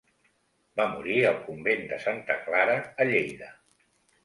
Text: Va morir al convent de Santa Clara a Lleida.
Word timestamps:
Va 0.79 0.87
morir 0.93 1.17
al 1.33 1.37
convent 1.43 1.85
de 1.93 2.01
Santa 2.07 2.39
Clara 2.49 2.81
a 3.05 3.09
Lleida. 3.13 3.55